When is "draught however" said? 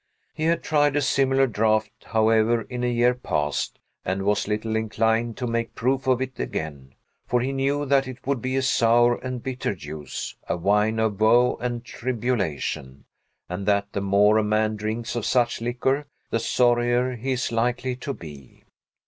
1.45-2.63